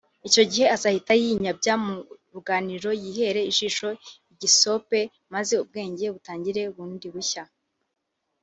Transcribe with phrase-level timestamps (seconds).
[0.27, 1.95] Icyo gihe azahita yinyabya mu
[2.33, 3.87] ruganiriro yihere ijisho
[4.33, 4.99] igisope
[5.33, 7.43] maze ubwenge butangire bundi bushya